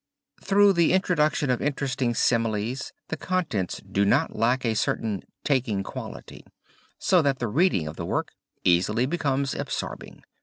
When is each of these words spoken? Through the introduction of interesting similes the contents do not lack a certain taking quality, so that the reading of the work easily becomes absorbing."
Through 0.41 0.73
the 0.73 0.93
introduction 0.93 1.51
of 1.51 1.61
interesting 1.61 2.15
similes 2.15 2.91
the 3.09 3.17
contents 3.17 3.81
do 3.81 4.03
not 4.03 4.35
lack 4.35 4.65
a 4.65 4.73
certain 4.73 5.21
taking 5.43 5.83
quality, 5.83 6.43
so 6.97 7.21
that 7.21 7.37
the 7.37 7.47
reading 7.47 7.87
of 7.87 7.97
the 7.97 8.05
work 8.07 8.31
easily 8.63 9.05
becomes 9.05 9.53
absorbing." 9.53 10.23